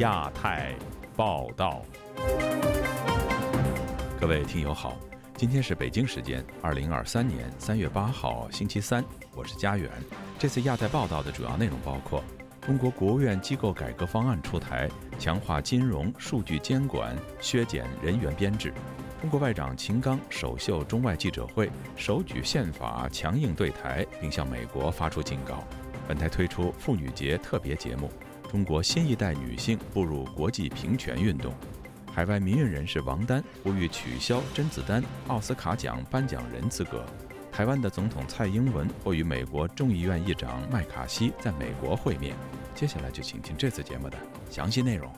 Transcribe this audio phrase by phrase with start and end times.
[0.00, 0.74] 亚太
[1.14, 1.82] 报道。
[4.18, 4.96] 各位听友好，
[5.36, 9.04] 今天是北京时间二零二三年三月八号星期三，
[9.34, 9.90] 我是佳远。
[10.38, 12.24] 这次亚太报道的主要内容包括：
[12.62, 14.88] 中国国务院机构改革方案出台，
[15.18, 18.70] 强化金融数据监管，削减人员编制；
[19.20, 25.62] 中国外长秦刚首秀中外记者会，手举宪法强硬对台，并向美国发出警告。
[26.08, 28.10] 本台推出妇女节特别节目，
[28.50, 31.54] 中国新一代女性步入国际平权运动。
[32.12, 37.06] 海外民运人士王丹呼吁取消甄子丹奥斯卡奖颁奖人资格。
[37.52, 42.34] 台湾的总统蔡英文或与美国众议院议长麦卡锡在美国会面。
[42.74, 44.18] 接下来就请听这次节目的
[44.50, 45.12] 详细内容。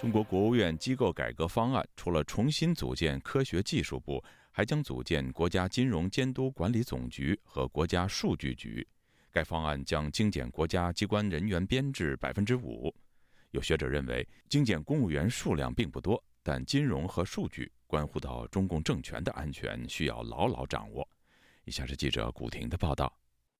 [0.00, 8.86] 中国国务院机构改革方案除了重新组建科学技术部，还将组建国家金融监督管理总局和国家数据局。
[9.32, 12.94] 该方案将精简国家机关人员编制百分之五。
[13.50, 21.08] 有学者认为，精简公务员数量并不多，但金融和数据关乎到中共政权的安全，需要牢牢掌握。
[21.64, 23.10] 以下是记者古婷的报道：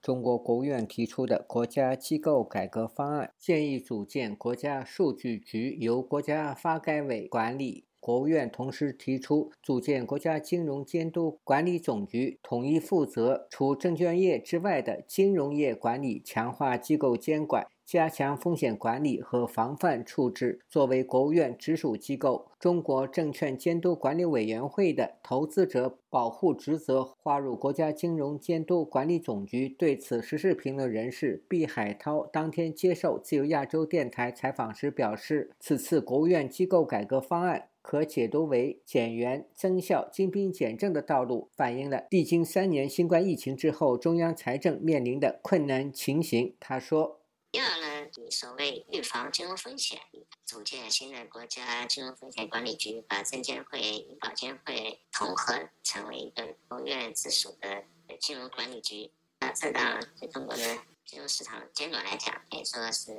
[0.01, 7.87] 中国国务院提出的国家机构改革方案建议组建国家数据局，由国家发改委管理。
[8.03, 20.59] 国务院同时提出组建国家金融监督管理总局，统一负责除证券业之外的金融业管理，强化机构监管，加强风险管理和防范处置。
[20.69, 29.69] 作为国务院直属机构，中国证券监督管理委员会的投资者保护职责划入国家金融监督管理总局。
[29.69, 37.69] 对此，时事评论人士毕海涛当天接受自由亚洲电台采访时表示，此次国务院机构改革方案。
[37.83, 46.55] 可解读为减员增效、精兵简政的道路，反映了历经三年新冠疫情之后，中央财政面临的困难情形。
[46.61, 49.99] 他说：“第二呢，所谓预防金融风险，
[50.45, 57.83] 组建新的国家金融风险管理局，把证监会、银保监会统合成为一个国务院直属的
[58.21, 59.11] 金融管理局。
[59.41, 60.63] 那这当然对中国的
[61.05, 63.17] 金融市场监管来讲，可以说是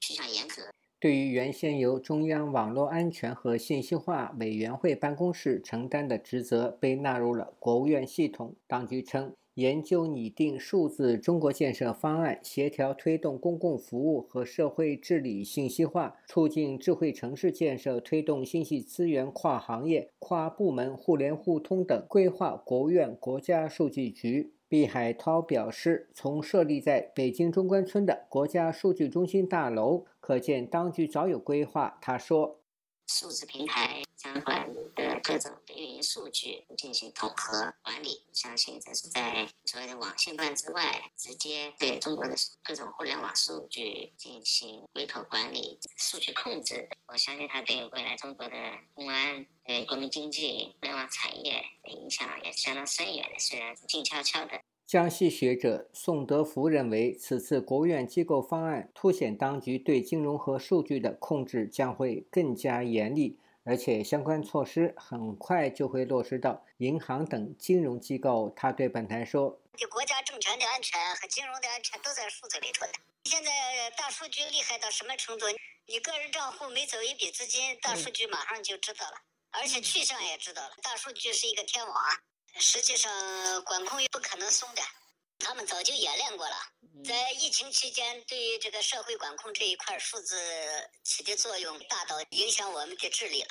[0.00, 0.62] 趋向严格。”
[1.02, 24.52] 对于原先由中央网络安全和信息化委员会办公室承担的职责被纳入了国务院系统，当局称，研究拟定数字中国建设方案，协调推动公共服务和社会治理信息化，促进智慧城市建设，推动信息资源跨行业、跨部门互联互通等，规划国务院国家数据局。
[24.72, 31.98] 毕海涛表示，从设立在北京中关村的国家数据中心大楼可见，当局早有规划。
[32.00, 32.61] 他说。
[33.12, 42.34] 数字平台相关的各种运营数据进行统合管理，相信这是在所谓的网信办之外，直接对中国的
[42.64, 46.88] 各种互联网数据进行归口管理、数据控制。
[47.06, 48.56] 我相信它对未来中国的
[48.94, 54.58] 公安、对国民经济、互联网产业的影响也是相当深远的，虽然是静悄悄的。
[54.92, 68.52] 江西学者宋德福认为，此次国务院机构方案凸显当局对金融和数据的控制将会更加严厉，而且相关措施很快就会落实到银行等金融机构。
[68.54, 72.92] 他对本台说：“你国家政权的安全和金融的安全都在数字里头的。
[73.24, 73.50] 现在
[73.96, 75.46] 大数据厉害到什么程度？
[75.86, 80.72] 你个人账户每走一笔资金，大数据马上就知道了，而且去向也知道了。
[80.82, 81.94] 大数据是一个天网。”
[82.58, 83.10] 实际上，
[83.64, 84.82] 管控也不可能松的，
[85.38, 86.54] 他们早就演练过了。
[87.04, 90.36] 在疫情期间，对于这个社会管控这一块，数字
[91.02, 93.48] 起的作用大到影响我们的智力了。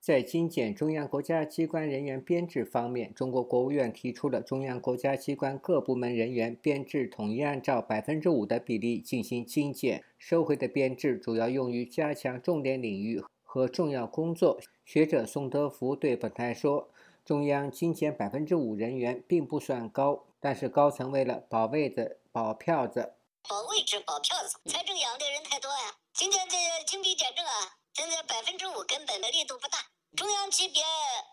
[0.00, 14.58] 在精简中央国家机关人员编制方面，中国国务院提出了中央国家机关各部门人员编制统一按照百分之五的比例进行精简，收回的编制主要用于加强重点领域和重要工作。
[14.84, 16.88] 学者宋德福对本台说。
[17.24, 23.14] 中央精简百分之五人员并不算高，但是高层为了保位子、保票子、
[23.48, 25.96] 保位置、保票子，财政养的人太多呀。
[26.12, 29.78] 今天这精兵简政啊，现在百分之五根本的力度不大。
[30.16, 30.82] 中央级别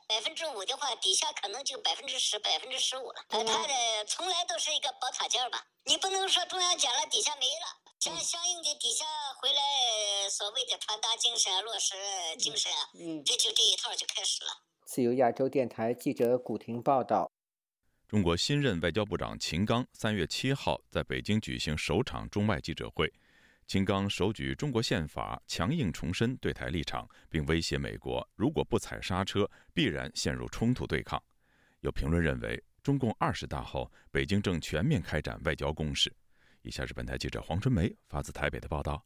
[0.07, 3.25] 百分之五的话，底下可能就百分之十、百分之十五了。
[3.29, 3.73] 呃，他的
[4.07, 5.65] 从来都是一个宝塔尖儿吧？
[5.85, 7.65] 你不能说中央减了，底下没了，
[7.99, 9.05] 相相应的底下
[9.41, 11.95] 回来所谓的传达精神、落实
[12.37, 14.51] 精神啊，嗯，这就这一套就开始了。
[14.91, 17.31] 自由亚洲电台记者古婷报道：
[18.07, 23.13] 中国新任外交部长秦刚三月七号在北京举行首场中外记者会。
[23.67, 31.21] 秦刚手举中国宪法，强硬重申对台立场，并威胁美国，如果不踩刹车，必然陷入冲突对抗。
[31.81, 36.11] 有评论认为，中共二十大后，北京正全面开展外交攻势。
[36.63, 39.05] 以下是本台记者黄春梅发自台北的报道。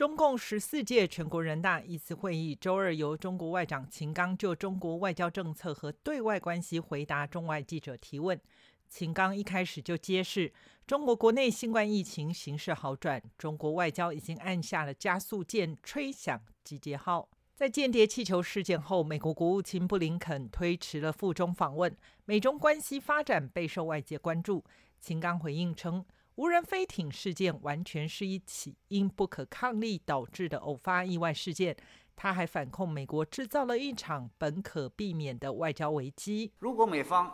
[0.00, 8.40] 中共十四届全国人大一次会议周二由中国外长秦刚就中国外交政策和对外关系回答中外记者提问。
[8.88, 10.54] 秦刚一开始就揭示，
[10.86, 17.28] 中国国内新冠疫情形势好转，中国外交已经按下了加速键，吹响集结号。
[17.54, 21.94] 在间谍气球事件后，美国国务卿布林肯推迟了赴中访问，
[22.24, 24.64] 美中关系发展备受外界关注。
[24.98, 26.02] 秦刚回应称，
[26.40, 31.76] 无人飞艇事件完全是一起因不可抗力导致的偶发意外事件。
[32.16, 36.50] 他还反控美国制造了一场本可避免的外交危机。
[36.58, 37.30] 如果美方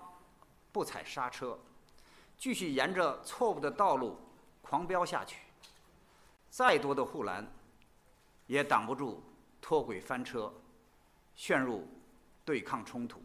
[0.72, 1.56] 不踩刹车，
[2.36, 4.18] 继续沿着错误的道路
[4.60, 5.38] 狂飙下去，
[6.50, 7.48] 再多的护栏
[8.48, 9.22] 也挡不住
[9.60, 10.52] 脱轨翻车，
[11.36, 11.86] 陷入
[12.44, 13.22] 对抗冲突。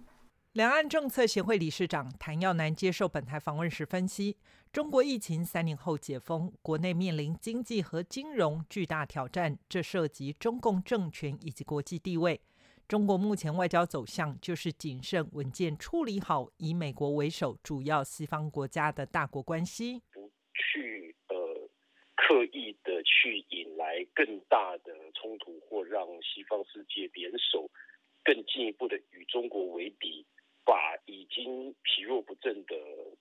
[0.54, 4.36] 两岸政策协会理事长谭耀南接受本台访问时分析：
[4.74, 12.42] 中国疫情三年后解封，国内面临经济和金融巨大挑战，这涉及中共政权以及国际地位。
[12.86, 21.70] 中国目前外交走向就是谨慎稳健处理好以美国为首主要西方国家的大国关系，不去呃
[22.18, 27.72] 刻意的去引来更大的冲突，或让西方世界联手
[28.26, 30.26] 更进一步的与中国为敌，
[30.64, 32.76] 把已经疲弱不振的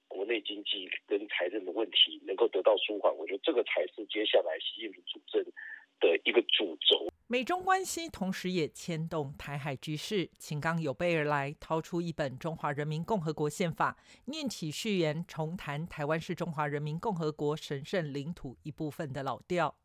[0.09, 3.15] 国内经济跟财政的问题能够得到舒缓。
[3.17, 5.43] 我觉得这个才是接下来习近平主政
[6.01, 7.09] 的一个主轴。
[7.27, 10.29] 美中关系同时也牵动台海局势。
[10.37, 19.77] 秦刚有备而来，掏出一本《中华人民共和国宪法》，念起序言，重谈台湾是中华人民共和国神圣领土一部分的老调。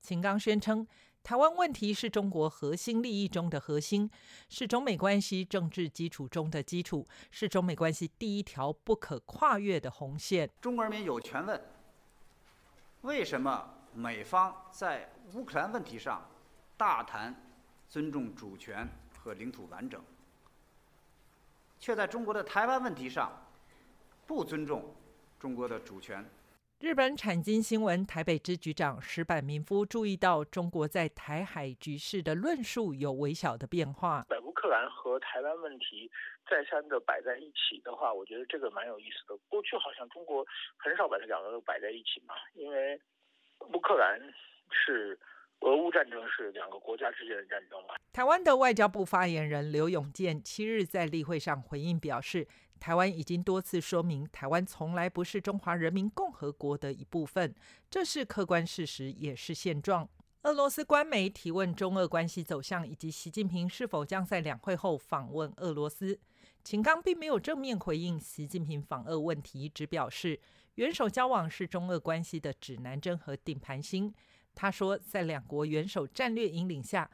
[0.00, 0.86] 秦刚宣称，
[1.22, 4.10] 台湾问题是中国核心利益中的核心，
[4.48, 10.50] 是中美关系政治基础中的基础，是中美关系第一条不可跨越的红线。
[10.60, 11.62] 中国人民有权问：
[13.02, 16.28] 为什么美方在乌克兰问题上？
[16.74, 17.32] 大谈
[17.88, 20.02] 尊重主权和领土完整，
[21.78, 23.30] 却在中国的台湾问题上
[24.26, 24.92] 不尊重
[25.38, 26.28] 中国的主权。
[26.82, 34.26] 日本产经新闻台北支局长石坂民夫注意到，中国在台海局势的论述有微小的变化。
[34.42, 36.10] 乌克兰和台湾问题
[36.50, 39.38] 再三的摆在一起的话，我觉得这个蛮有意思的。
[39.48, 40.44] 过去好像中国
[40.76, 43.00] 很少把这两个都摆在一起嘛，因为
[43.72, 44.20] 乌克兰
[44.72, 45.16] 是。
[45.64, 47.94] 俄乌战争是两个国家之间的战争嘛？
[48.12, 52.48] 台湾的外交部发言人刘永健七日在例会上回应表示，
[52.82, 57.54] 台湾已经多次说明，台湾从来不是中华人民共和国的一部分，
[57.88, 60.08] 这是客观事实，也是现状。
[60.42, 66.18] 俄罗斯官媒提问中俄关系走向以及习近平是否将在两会后访问俄罗斯，
[66.64, 70.40] 秦刚并没有正面回应习近平访俄问题，只表示
[70.74, 74.12] 元首交往是中俄关系的指南针和顶盘星。
[74.56, 77.08] 他说，在两国元首战略引领下，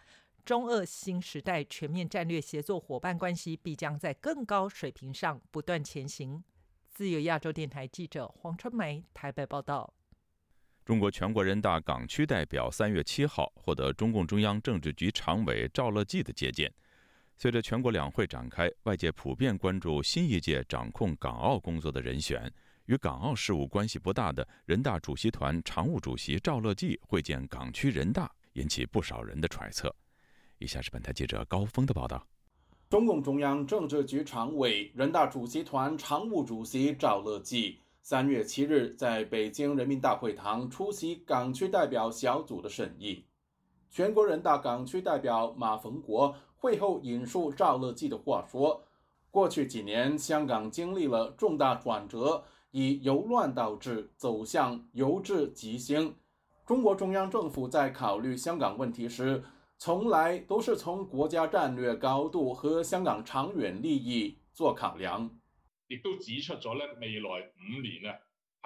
[0.49, 6.43] 中俄新时代全面战略协作伙伴关系必将在更高水平上不断前行。
[6.89, 9.93] 自由亚洲电台记者黄春梅台北报道。
[10.87, 16.73] 中国全国人大港区代表三月七号获得中共中央政治局常委赵乐际的接见。
[17.37, 22.51] 随着全国两会展开，外界普遍关注新一届掌控港澳工作的人选。
[22.87, 29.95] 与港澳事务关系不大的人大主席团常务主席赵乐际会见港区人大，引起不少人的揣测。
[30.59, 32.27] 以下是本台记者高峰的报道：
[32.91, 43.25] 中共中央政治局常委、人大主席团常务主席赵乐际三月七日在北京人民大会堂出席港区代表小组的审议。
[43.91, 48.83] 全国人大港区代表马逢国会后引述赵乐际的话说
[49.31, 56.15] ：“过去几年，香港经历了重大转折。”以由乱到治走向由治及兴。
[56.67, 59.43] 中国中央政府在考虑香港问题时，
[59.81, 65.31] 从来都是从国家战略高度和香港长远利益做考量。
[65.87, 68.19] 亦都指出咗咧，未来五年啊，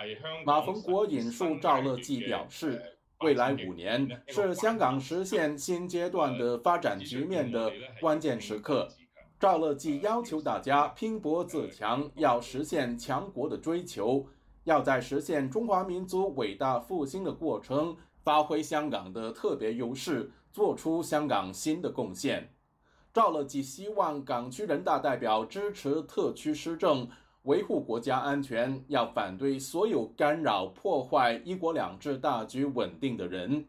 [0.03, 2.81] 系香马逢国引述赵乐际表示，
[3.21, 8.89] 未来五年是香港实现新阶段的发展局面的关键时刻。
[9.39, 14.27] 赵乐际要求大家拼搏自强，要实现强国的追求，
[14.65, 22.53] 要在实现中华民族伟大复兴的过程，发挥香港的特别优势，做出香港新的贡献。
[23.13, 27.09] 赵乐际希望港区人大代表支持特区施政，
[27.43, 33.67] 维护国家安全，要反对所有干扰破坏“一国两制”大局稳定的人。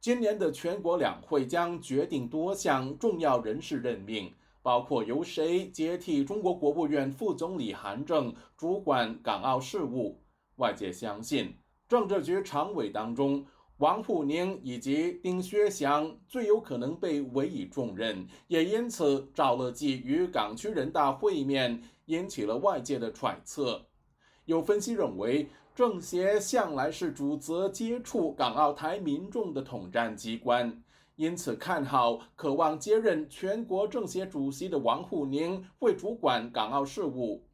[0.00, 4.32] 今年的全国两会将决定多项重要人事任命。
[4.62, 10.22] 包括由谁接替中国国务院副总理韩正主管港澳事务？
[10.56, 11.54] 外界相信，
[11.86, 13.44] 政治局常委当中，
[13.78, 23.84] 王沪宁以及丁薛祥最有可能被委以重任，也因此赵乐际与港区人大会面引起了外界的揣测。
[24.44, 30.80] 有分析认为，政协向来是主责接触港澳台民众的统战机关，
[31.16, 37.44] 因此看好渴望接任全国政协主席的王沪宁会主管港澳事务。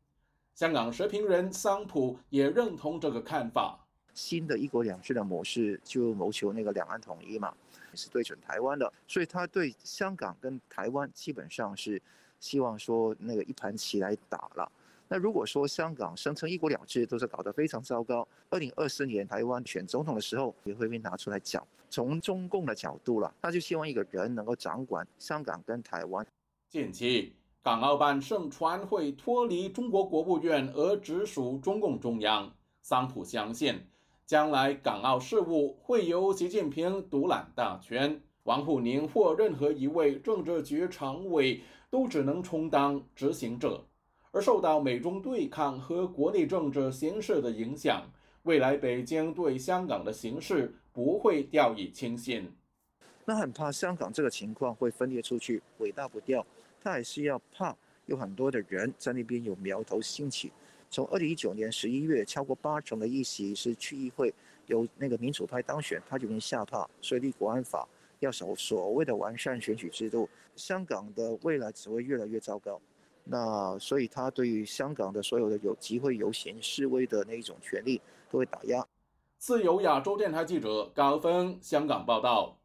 [0.55, 3.87] 香港时评人桑普也认同这个看法。
[4.15, 7.55] 新的一国两制的模式就谋求那个两岸统一嘛，
[7.95, 12.01] 是对准台湾的，所以他对香港跟台湾基本上是
[12.39, 14.71] 希望说那个一盘棋来打了。
[15.09, 21.67] 那如果说香港声称一国两制都是搞得非常糟糕，二零二四年台湾选总统的时候也会被拿出来讲。
[21.89, 26.25] 从中共的角度了，他就希望一个人能够掌管香港跟台湾。
[26.69, 27.35] 近期。
[27.63, 32.51] 港澳办盛传会脱离中国国务院而直属中共中央。
[32.81, 33.79] 桑普相信，
[34.31, 41.61] 将来港澳事务会由习近平独揽大权，王沪宁或任何一位政治局常委
[41.91, 43.85] 都只能充当执行者。
[44.31, 48.09] 而受到美中对抗和国内政治形势的影响，
[48.45, 52.49] 未来北京对香港的形势不会掉以轻心。
[53.25, 56.47] 那很怕香港这个情况会分裂出去，尾大不掉。
[56.81, 60.53] 他还是要怕有很多的人在那边有苗头兴起。
[60.91, 64.35] 从二零一九年十一月，超过八成的议席是区议会
[64.67, 72.81] 由那个民主派当选，他就已经吓怕，所以立国安法要守所谓的完善选举制度，香港的未来只会越来越糟糕。
[73.23, 78.85] 那所以他对于香港的所有的有集会游行示威的那一种权利都会打压。
[79.39, 82.60] 自由亚洲电台记者高峰香港报道。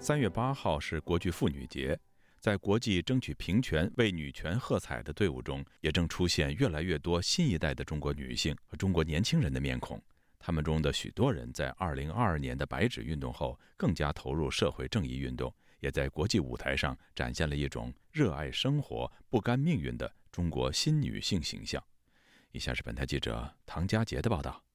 [0.00, 1.98] 三月八号是国际妇女节，
[2.40, 10.00] 在国际争取平权、为女权喝彩的队伍中，也正出现越来越多新一代的中国女性和中国年轻人的面孔。
[10.38, 21.82] 他们中的许多人在二零二二年的白纸运动后，更加投入社会正义运动，也在国际舞台上展现了一种热爱生活、不甘命运的中国新女性形象。
[22.52, 24.67] 以下是本台记者唐佳杰的报道。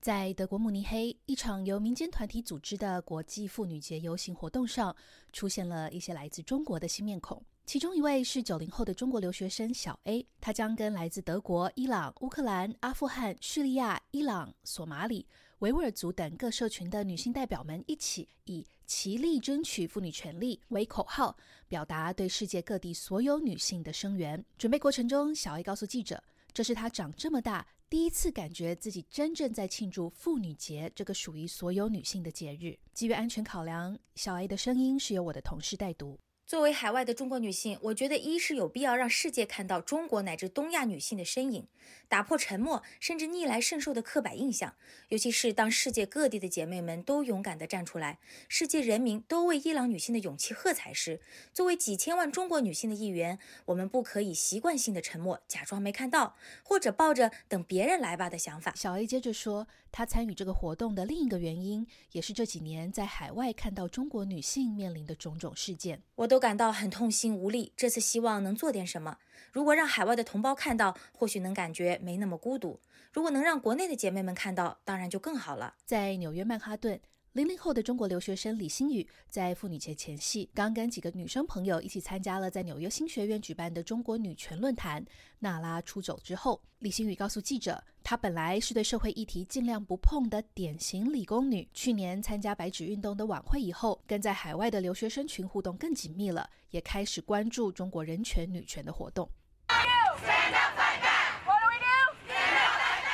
[0.00, 4.94] 在德国慕尼黑，一场由民间团体组织的国际妇女节游行活动上，
[5.32, 7.44] 出现了一些来自中国的新面孔。
[7.66, 15.26] 其中一位是九零后的中国留学生小 A，她将跟来自德国、伊朗、乌克兰、阿富汗、叙利亚、伊朗、索马里、
[15.58, 21.36] 维吾尔族等各社群的女性代表们一起，以“齐力争取妇女权利”为口号，
[21.66, 24.42] 表达对世界各地所有女性的声援。
[24.56, 26.22] 准备过程中，小 A 告诉记者
[26.54, 32.78] ：“这是她长这么大。”第一次感觉自己真正在庆祝妇女节这个属于所有女性的节日。
[32.92, 36.18] 基于安全考量，小 A 的声音是由我的同事代读。
[36.48, 41.66] 作为海外的中国女性，我觉得一是有必要让世界看到中国乃至东亚女性的身影，
[42.08, 44.74] 打破沉默甚至逆来顺受的刻板印象。
[45.10, 51.20] 尤其是当世界各地的姐妹们都勇敢地站出来，世界人民都为伊朗女性的勇气喝彩时，
[51.52, 58.72] 作为几千万中国女性的一员，我们不可以习惯性的沉默，假装没看到，或者抱着等别人来吧的想法。
[58.74, 59.66] 小 A 接着说。
[59.90, 67.72] 她参与这个活动的另一个原因，也是这几年在海外看到中国女性面临的种种事件，我都感到很痛心无力。
[67.76, 69.18] 这次希望能做点什么。
[69.50, 72.78] 如果让海外的同胞看到，或许能感觉没那么孤独；
[73.12, 75.74] 如果能让国内的姐妹们看到，当然就更好了。
[75.84, 77.00] 在纽约曼哈顿。
[77.32, 85.04] 零零后的中国留学生李新宇在妇女节前夕，刚跟几个女生朋友一起参加了在纽约新学院举办的中国女权论坛。
[85.38, 91.68] 娜拉出走之后，李新宇告诉记者，她本来是对社会议题尽量不碰的典型理工女。
[91.72, 99.30] 去年参加白纸运动的晚会以后，跟在海外的留学生群互动更紧密了，也开始关注中国人权女权的活动。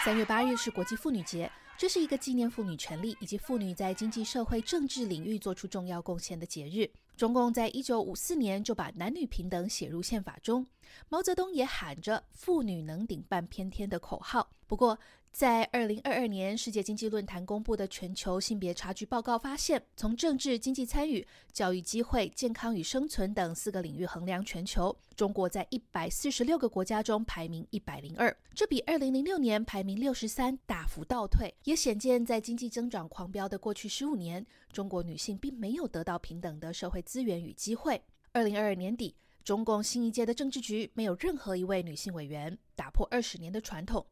[0.04, 1.50] 三月八日是国际妇女节。
[1.76, 6.88] 这是一个纪念妇女权利以及妇女在经济社会政治领域做出重要贡献的节日。
[7.16, 10.66] 中共在一九五四年就把男女平等写入宪法中，
[11.08, 14.48] 毛泽东也喊着“妇女能顶半边天”的口号。
[14.66, 14.98] 不过，
[15.34, 38.00] 在二零二二年世界经济论坛公布的全球性别差距报告发现，从政治、经济参与、教育机会、健康与生存等四个领域衡量全球，中国在一百四十六个国家中排名一百零二，这比二零零六年排名六十三大幅倒退，也显见在经济增长狂飙的过去十五年，中国女性并没有得到平等的社会资源与机会。
[38.30, 44.06] 二零二二年底，中共新一届的政治局没有任何一位女性委员，打破二十年的传统。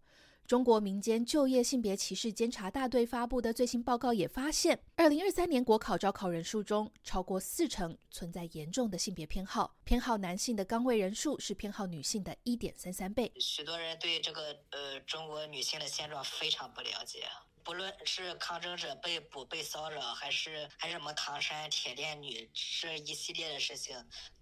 [0.46, 13.32] 中国民间就业性别歧视监察大队发布的最新报告也发现，二零二三年国考招考人数中，超过四成存在严重的性别偏好，偏好男性的岗位人数是偏好女性的一点三三倍。
[13.38, 17.24] 许多人对这个呃中国女性的现状非常不了解。
[17.64, 22.50] 不论是抗争者被捕、被骚扰，还是还是什么唐山铁链女
[22.80, 23.96] 这一系列的事情，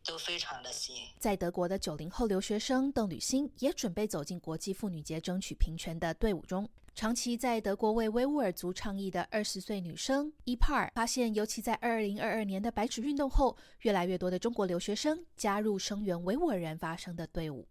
[0.04, 0.94] 都非常的新。
[1.18, 6.68] 在德国的九零后留学生邓吕欣也准备走进国际妇女节争取平权的队伍中。
[6.92, 17.66] 长期在德国为维吾尔族倡议的二十岁女生伊帕尔发现，尤其在二零二二年的白纸运动后，越来越多的中国留学生加入声援维吾尔人发声的队伍。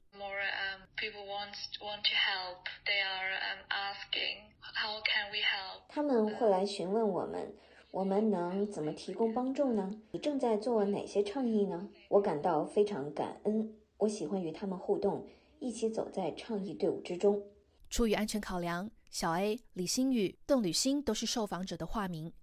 [5.88, 7.54] 他们会来询问我们，
[7.92, 9.90] 我们能怎么提供帮助呢？
[10.12, 11.90] 你正在做哪些倡议呢？
[12.10, 15.26] 我感到非常感恩，我喜欢与他们互动，
[15.60, 17.42] 一起走在倡议队伍之中。
[17.90, 22.34] 出于安全考量，小 A、李星宇、邓吕欣都是受访者的化名。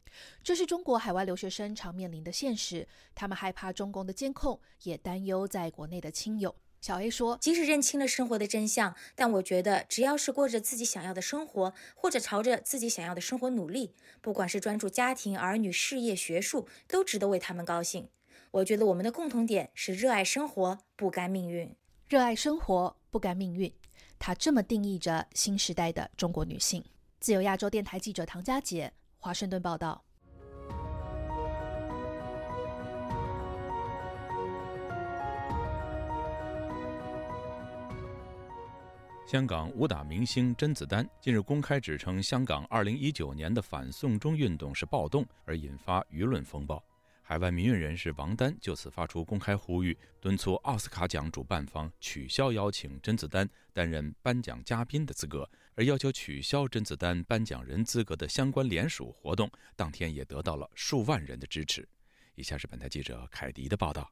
[0.43, 6.57] 这是中国海外留学生常面临的现实，他们害怕中共的监控，也担忧在国内的亲友。
[6.81, 18.09] 小 A 说：“即使认清了生活的真相，但我觉得只要是过着自己想要的生活，或者朝着自己想要的生活努力，不管是专注家庭、儿女、事业、学术，都值得为他们高兴。
[18.53, 21.75] 我觉得我们的共同点是热爱生活，不甘命运。
[22.09, 23.73] 热爱生活，不甘命运。
[24.19, 26.85] 他这么定义着新时代的中国女性。”
[27.19, 30.06] 自由亚洲电台记者唐佳杰，华盛顿报道。
[39.27, 46.81] 香港武打明星甄子丹近日公开指称，香港2019年的反送中运动是暴动，而引发舆论风暴。
[47.23, 61.89] 海外民运人士王丹就此发出公开呼吁，敦促奥斯卡奖主办方取消邀请甄子丹担任颁奖嘉宾的资格，而要求取消甄子丹颁奖人资格的相关联署活动，当天也得到了数万人的支持。
[62.37, 64.09] 以下是本台记者凯迪的报道。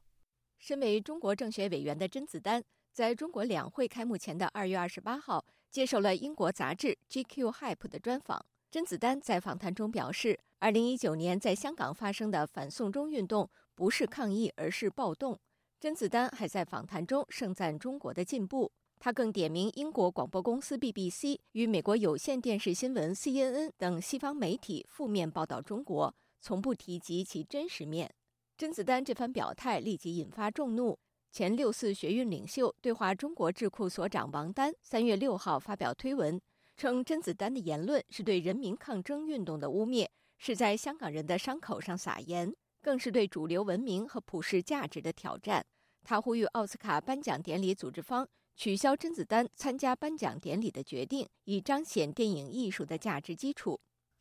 [0.59, 2.61] 身为中国政协委员的甄子丹。
[2.95, 8.45] 在中国两会开幕前的二月二十八号，接受了英国杂志《GQ Hype》的专访。
[8.71, 15.37] 甄子丹在访谈中表示，二零一九年在香港发生的反送中运动不是抗议，而是暴动。
[15.77, 28.09] 甄子丹还在访谈中盛赞中国的进步，他更点名英国广播公司 BBC 与美国有线电视新闻 CNN 等西方媒体负面报道中国，从不提及其真实面。
[28.57, 30.97] 甄子丹这番表态立即引发众怒。
[31.35, 36.41] 前六四学运领袖、对华中国智库所长王丹三月六号发表推文，
[36.77, 45.65] 称甄子丹的言论是对人民抗争运动的污蔑，是在香港人的伤口上撒盐，更是对主流文明和普世价值的挑战。
[46.05, 53.77] 他呼吁奥斯卡颁奖典礼组织方取消甄子丹参加颁奖典礼的决定，以彰显电影艺术的价值基础。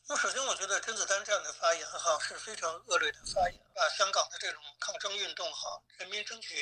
[0.08, 6.56] 那首先，我觉得甄子丹这样的发言哈是非常恶劣的发言，把香港的这种抗争运动哈，人民争取。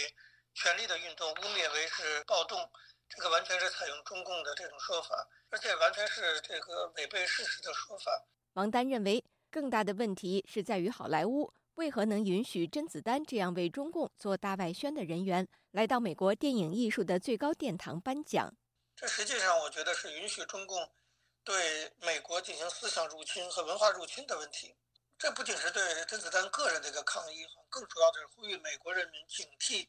[0.54, 2.70] 权力的运动污蔑为是暴动，
[3.08, 8.24] 这个完全是采用中共的这种说法，而且完全是这个违背事实的说法。
[8.54, 18.54] 王丹认为，更大的问题是在于好莱坞为何能允许甄子丹这样为中共做大外宣的人员来到美国电影艺术的最高殿堂颁奖？
[18.94, 20.90] 这实际上我觉得是允许中共
[21.42, 24.76] 对美国进行思想入侵和文化入侵的问题。
[25.18, 29.88] 这不仅是对甄子丹个人的一个抗议，更主要的是呼吁美国人民警惕。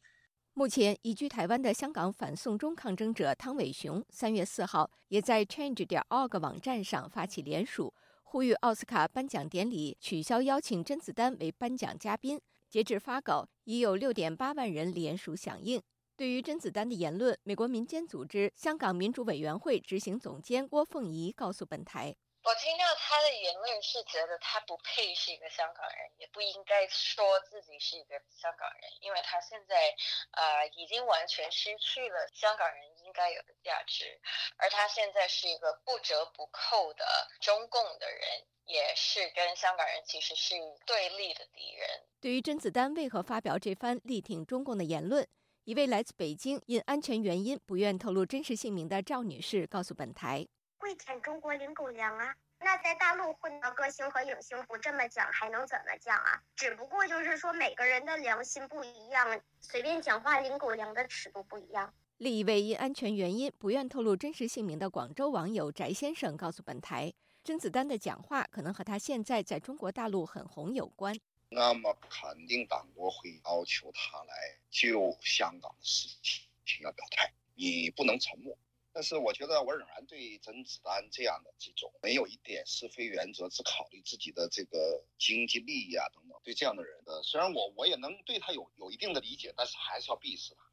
[0.55, 12.39] 目前移居台湾的香港反送中抗争者汤伟雄，三月四号也在 Change 点 org 网站上发起联署，呼吁奥斯卡颁奖典礼取消邀请甄子丹为颁奖嘉宾。
[12.69, 15.81] 截至发稿，已有六点八万人联署响应。
[16.15, 22.15] 对于甄子丹的言论，美国民间组织香港民主委员会执行总监郭凤仪告诉本台。
[22.43, 29.95] 我听到他的言论是觉得他不配是一个香港人，也不应该说自己是一个香港人，因为他现在，
[30.32, 34.19] 呃，已经完全失去了香港人应该有的价值，
[34.58, 37.06] 而他现在是一个不折不扣的
[37.39, 38.21] 中共的人，
[38.65, 41.89] 也是跟香港人其实是对立的敌人。
[42.19, 45.25] 对于甄子丹为何发表这番力挺中共的言论，
[45.63, 50.45] 一位来自北京因安全原因不愿透露真实姓名的赵女士告诉本台。
[50.83, 52.35] 会舔中国领狗粮啊？
[52.59, 56.43] 那在大陆混到歌星和影星不这么讲，还能怎么讲啊？
[56.57, 61.93] 只不过就是说每个人的良心不一样，随便讲话领狗粮的尺度不一样。
[62.17, 67.13] 另一位因安全原因不愿透露真实姓名的广州网友翟先生告诉本台，
[67.45, 71.17] 甄子丹的讲话可能和他现在在中国大陆很红有关。
[71.47, 74.33] 那么肯定党国会要求他来
[74.69, 78.57] 就香港的事情要表态，你不能沉默。
[78.93, 90.63] 但是我觉得我仍然对甄子丹这样的这种没有一点是非原则，只考虑自己的这个经济利益啊等等，对这样的人的，虽然我我也能对他有有一定的理解，但是还是要鄙视他。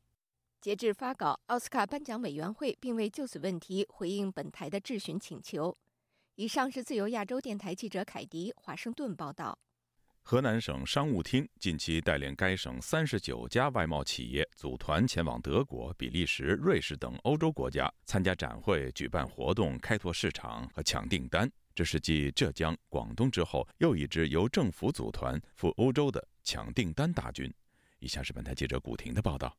[0.60, 5.74] 截至发稿，奥斯卡颁奖委员会并未就此问题回应本台的质询请求。
[6.34, 9.58] 以上是自由亚洲电台记者凯迪华盛顿报道。
[10.22, 21.50] 河南省商务厅近期带领该省三十九家外贸企业组团前往德国、比利时、瑞士等欧洲国家参加展会、举办活动、开拓市场和抢订单。
[21.74, 27.52] 这是继浙江、广东之后又一支由政府组团赴欧洲的抢订单大军。
[27.98, 29.56] 以下是本台记者古婷的报道。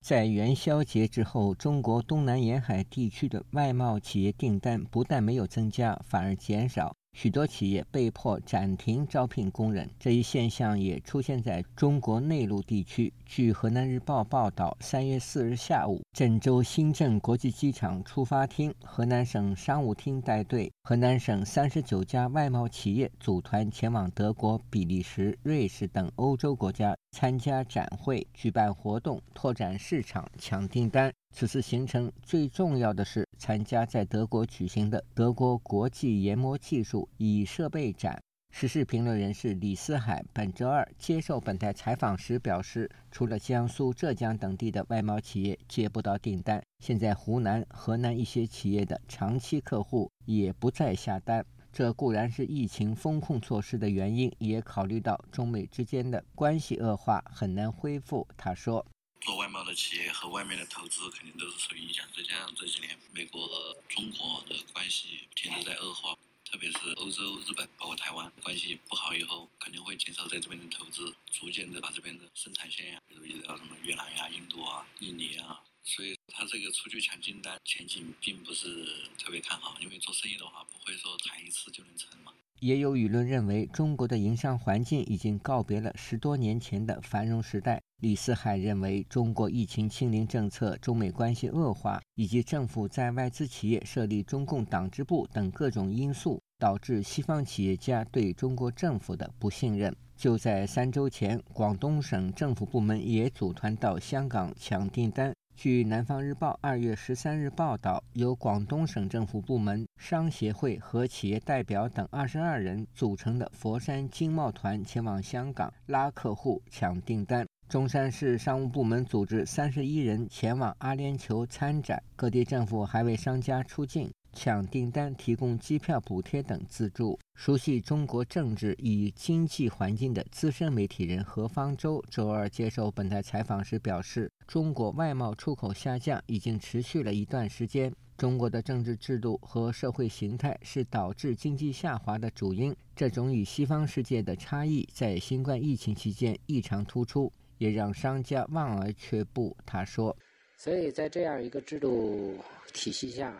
[0.00, 6.94] 在元宵节之后，中国东南沿海地区的外贸企业订单不但没有增加，反而减少。
[7.14, 13.12] 许多企业被迫暂停招聘工人，这一现象也出现在中国内陆地区。
[13.36, 31.12] 据河南日报报道，三月四日下午，郑州新郑国际机场出发厅，河南省商务厅带队，河南省三十九家外贸企业组团前往德国、比利时、瑞士等欧洲国家参加展会、举办活动、拓展市场、抢订单。
[31.34, 38.22] 此次行程最重要的是参加在德国举行的德国国际研磨技术与设备展。
[38.56, 51.44] 时事评论人士李思海本周二接受本台采访时表示，除了江苏、浙江等地的外贸企业接不到订单，现在湖南、河南一些企业的长期客户也不再下单。
[51.72, 58.24] 这固然是疫情风控措施的原因，也考虑到中美之间的关系恶化，很难恢复。
[58.36, 58.86] 他说。
[59.20, 65.08] 做外贸的企业和外面的投资肯定都是受影响，再加上这几年美国和中国的关系
[65.44, 66.14] 一直在恶化，
[66.54, 78.86] 特别是欧洲、日本包括台湾关系不好以后，肯定会减少在这边的投资，逐渐的把这边的生产线呀，比如移到什么越南呀、印度啊、印尼啊，所以他这个出去抢订单前景并不是
[79.18, 82.32] 特别看好，因为做生意的话不会说谈一次就能成嘛。
[82.64, 87.78] 也有舆论认为，中国的营商环境已经告别了十多年前的繁荣时代。
[88.00, 99.94] 李思海认为，中国疫情清零政策、中美关系恶化，以及政府在外资企业设立中共党支部等各种因素，导致西方企业家对中国政府的不信任。
[100.16, 105.34] 就在三周前，广东省政府部门也组团到香港抢订单。
[105.56, 117.46] 据《南方日报》二月十三日报道，由广东省政府部门、商协会和企业代表等二十二人组成的佛山经贸团前往香港拉客户、抢订单。
[117.68, 122.02] 中山市商务部门组织三十一人前往阿联酋参展。
[122.14, 124.10] 各地政府还为商家出境。
[124.36, 127.16] 抢订单、提供机票补贴等资助。
[127.34, 137.92] 熟悉中国政治与经济环境的资深媒体人何方舟周二接受本台采访时表示：“中国外贸出口下降已经持续了一段时间。
[138.16, 142.74] 中国的政治制度和社会形态是导致经济下滑的主因。
[142.94, 150.16] 这种与西方世界的差异在新冠疫情期间异常突出，也让商家望而却步。”他说
[150.56, 152.36] ：“所以在这样一个制度
[152.72, 153.34] 体系下。”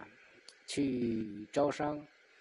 [0.66, 2.00] 去招商，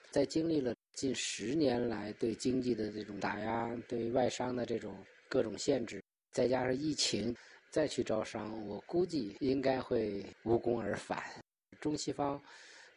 [0.10, 4.96] 在经历了近十年来对经济的这种打压、对外商的这种
[5.28, 6.02] 各种限制，
[6.32, 7.36] 再加上疫情，
[7.70, 11.24] 再去招商，我估计应该会无功而返。
[11.82, 12.42] 中西方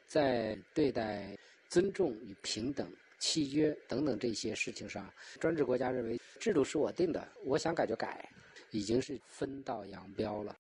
[0.07, 1.37] 在对待
[1.69, 8.29] 尊重与平等、契约等等这些事情上，专制国家认为制度是我定的，我想改就改，
[8.71, 10.55] 已经是分道扬镳了。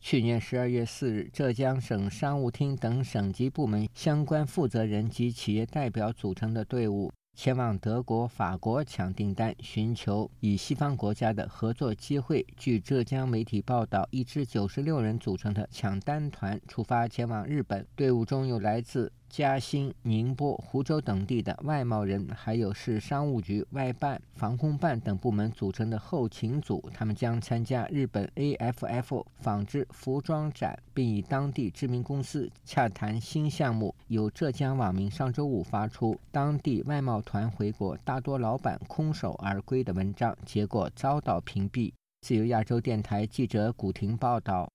[0.00, 12.46] 去年十二月四日，浙江省商务厅等省级部门相关负责人及企业代表组成的队伍前往德国、法国抢订单，寻求与西方国家的合作机会。
[12.56, 19.12] 据浙江媒体报道，一支九十六人组成的抢单团出发前往日本，队伍中有来自。
[19.28, 33.94] 嘉兴、宁波、湖州等地的外贸人，还有市商务局外办、防空办等部门组成的后勤组，他们将参加日本 AFF 纺织服装展，并与当地知名公司洽谈新项目。
[34.08, 41.92] 有浙江网民上周五发出“当地外贸团回国，大多老板空手而归”的文章，结果遭到屏蔽。
[42.22, 44.68] 自由亚洲电台记者古婷报道。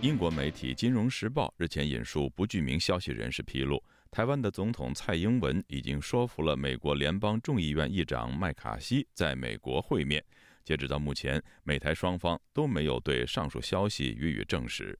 [0.00, 3.82] 英国媒体《金融时报》日前引述不具名消息人士披露，
[4.12, 10.24] 台湾的总统蔡英文已经说服了美国联邦众议院议长麦卡锡在美国会面。
[10.64, 14.96] 截止到目前，美台双方都没有对上述消息予以证实。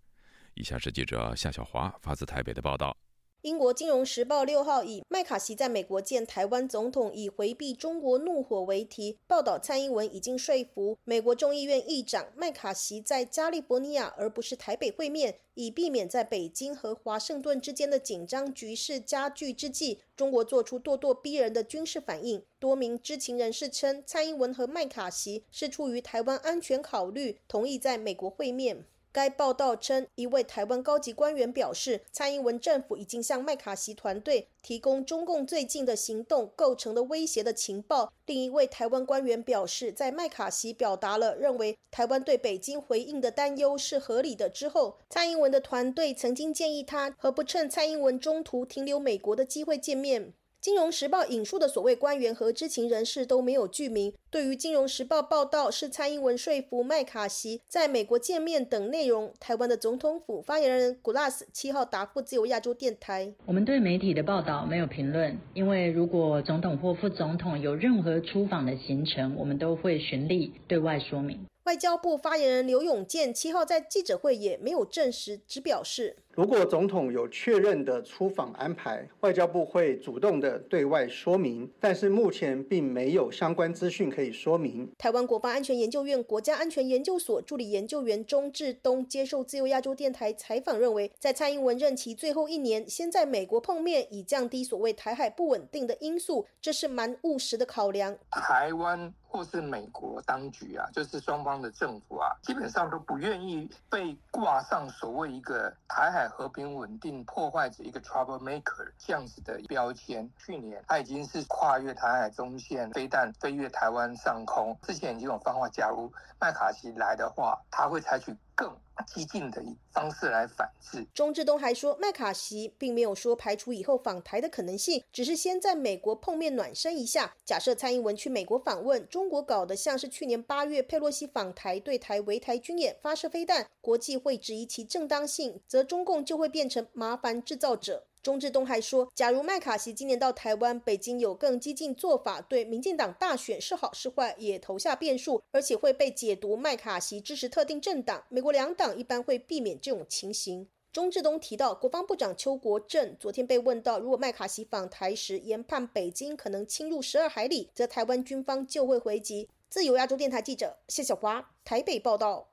[0.55, 2.97] 以下是记者夏小华发自台北的报道。
[3.43, 22.43] 英国《金融时报》六号以“麦卡锡在美国见台湾总统，以回避中国怒火”为题，报道蔡英文已经说服美国众议院议长麦卡锡在加利福尼亚而不是台北会面，以避免在北京和华盛顿之间的紧张局势加剧之际，中国做出咄咄逼人的军事反应。
[22.59, 28.85] 多名知情人士称，蔡英文和麦卡锡是出于台湾安全考虑，同意在美国会面。
[29.13, 38.13] 该报道称，一位台湾高级官员表示，蔡英文政府已经向麦卡锡团队提供中共最近的行动构成的威胁的情报。
[38.27, 50.35] 另一位台湾官员表示，在麦卡锡表达了认为台湾对北京回应的担忧是合理的之后，蔡英文的团队曾经建议他和不趁蔡英文中途停留美国的机会见面。
[50.69, 54.13] 金融时报引述的所谓官员和知情人士都没有具名。
[54.31, 84.89] 对于金融时报报道是蔡英文说服麦卡锡在美国见面等内容，台湾的总统府发言人古拉斯七号答复自由亚洲电台：“我们对媒体的报道没有评论，因为如果总统或副总统有任何出访的行程，我们都会循例对外说明。”外交部发言人刘永健七号在记者会也没有证实，只表示，如果总统有确认的出访安排，外交部会主动的对外说明，但是目前并没有相关资讯可以说明。
[84.97, 98.17] 台湾国防安全研究院国家安全研究所助理研究员钟志东接受自由亚洲电台采访认为，在蔡英文任期最后一年，先在美国碰面，以降低所谓台海不稳定的因素，这是蛮务实的考量。
[98.31, 99.13] 台湾。
[99.31, 110.31] 或是美国当局啊，就是双方的政府啊，基本上都不愿意被挂上所谓一个台海和平稳定破坏者一个 trouble maker 这样子的标签。
[110.39, 118.37] 去年他已经是跨越台海中线，飞弹飞越台湾上空，之前已经有方法，假如麦卡锡来的话，他会采取。
[118.59, 121.07] 更激进的方式来反制。
[121.15, 127.33] 钟志东还说，麦卡锡并没有说排除以后访台的可能性，只是先在美国碰面暖身一下。
[127.45, 138.08] 假设蔡英文去美国访问，中国搞得像是去年八月佩洛西访台对台围台军演发射飞弹，国际会质疑其正当性，则中共就会变成麻烦制造者。
[138.23, 148.25] 钟志东还说，假如麦卡锡今年到台湾，北京有更激进做法，对民进党大选是好是坏，也投下变数，而且会被解读麦卡锡支持特定政党。
[148.29, 150.67] 美国两党一般会避免这种情形。
[150.93, 159.49] 钟志东提到，国防部长邱国正昨天被问到，如果麦卡锡访台时研判北京可能侵入十二海里，则台湾军方就会回击。
[159.69, 162.49] 自由亚洲电台记者谢小华台北报道。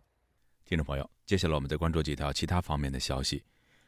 [0.65, 3.43] 听众朋友，接下来我们再关注几条其他方面的消息。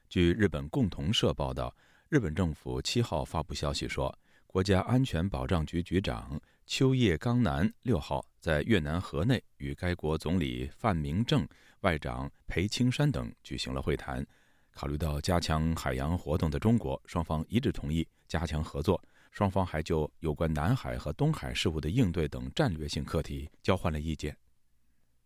[0.10, 1.76] 据日本共同社报道，
[2.08, 11.46] 日本政府七号发布消息说，国家安全保障局局长秋叶刚男六号在越南河内与该国总理范明正、
[11.82, 14.26] 外长裴青山等举行了会谈。
[14.72, 19.02] 考虑到加强海洋活动的中国，双方一致同意加强合作。
[19.32, 24.36] 双方还就有关南海和东海事务的应对等战略性课题交换了意见。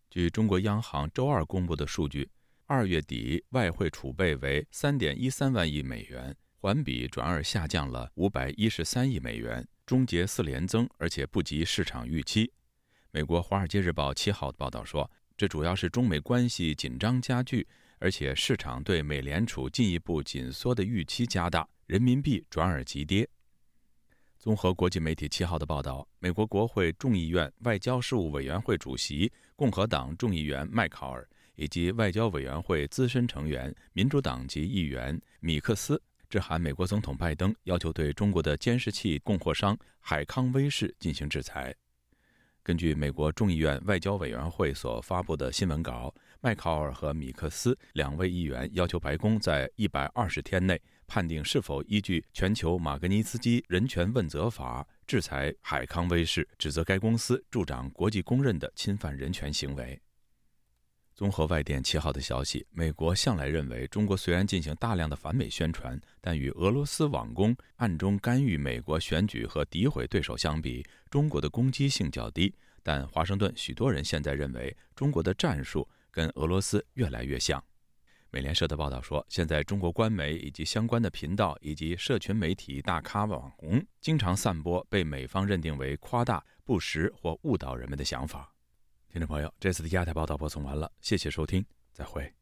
[0.10, 2.28] 据中国央行周二公布的数据。
[2.74, 12.50] 二月底外汇储备为三点一三万亿美元，环比转而下降了五百一十三亿美元，终结四连增，而且不及市场预期。
[13.12, 17.68] 美国《华尔街日报》七号报道说，这主要是中美关系紧张加剧，
[18.00, 23.28] 而且市场对美联储进一步紧缩的预期加大，人民币转而急跌。
[24.40, 31.28] 综合国际媒体七号的报道，美国国会众议院外交事务委员会主席共和党众议员麦考尔。
[31.62, 41.71] 以及外交委员会资深成员、民主党籍议员米克斯致函美国总统拜登，要求对中国的监视器供货商海康威视进行制裁。
[42.63, 60.02] 根据美国众议院外交委员会所发布的新闻稿，麦考尔和米克斯两位议员要求白宫在一百二十天内判定是否依据全球马格尼斯基人权问责法制裁海康威视，指责该公司助长国际公认的侵犯人权行为。
[61.22, 72.52] 综合外电七号的消息，美国向来认为，中国虽然进行大量的反美宣传，但与俄罗斯网攻、暗中干预美国选举和诋毁对手相比，中国的攻击性较低。
[72.82, 77.64] 但华盛顿许多人现在认为，中国的战术跟俄罗斯越来越像。
[78.32, 88.51] 美联社的报道说，现在中国官媒以及相关的频道以及社群媒体大咖网红，经常散播被美方认定为夸大、不实或误导人们的想法。
[89.12, 92.34] 听众朋友，这次的亚太报道播送完了，谢谢收听，再会。